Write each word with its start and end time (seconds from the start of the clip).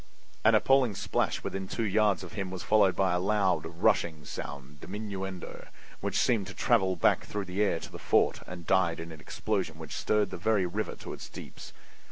An 0.43 0.55
appalling 0.55 0.95
splash 0.95 1.43
within 1.43 1.67
two 1.67 1.83
yards 1.83 2.23
of 2.23 2.33
him 2.33 2.49
was 2.49 2.63
followed 2.63 2.95
by 2.95 3.13
a 3.13 3.19
loud, 3.19 3.67
rushing 3.67 4.25
sound, 4.25 4.79
DIMINUENDO, 4.81 5.67
which 5.99 6.17
seemed 6.17 6.47
to 6.47 6.55
travel 6.55 6.95
back 6.95 7.23
through 7.23 7.45
the 7.45 7.61
air 7.61 7.79
to 7.79 7.91
the 7.91 7.99
fort 7.99 8.41
and 8.47 8.65
died 8.65 8.99
in 8.99 9.11
an 9.11 9.21
explosion 9.21 9.77
which 9.77 9.95
stirred 9.95 10.31
the 10.31 10.37
very 10.37 10.65
river 10.65 10.95
to 10.95 11.13
its 11.13 11.29
deeps! 11.29 11.71